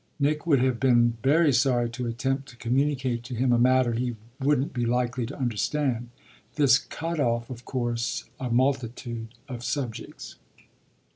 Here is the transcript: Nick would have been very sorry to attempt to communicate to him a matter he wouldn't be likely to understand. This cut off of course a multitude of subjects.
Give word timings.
Nick 0.19 0.47
would 0.47 0.59
have 0.61 0.79
been 0.79 1.15
very 1.21 1.53
sorry 1.53 1.87
to 1.87 2.07
attempt 2.07 2.49
to 2.49 2.57
communicate 2.57 3.21
to 3.21 3.35
him 3.35 3.51
a 3.53 3.59
matter 3.59 3.93
he 3.93 4.15
wouldn't 4.39 4.73
be 4.73 4.83
likely 4.83 5.27
to 5.27 5.37
understand. 5.37 6.09
This 6.55 6.79
cut 6.79 7.19
off 7.19 7.51
of 7.51 7.65
course 7.65 8.23
a 8.39 8.49
multitude 8.49 9.27
of 9.47 9.63
subjects. 9.63 10.37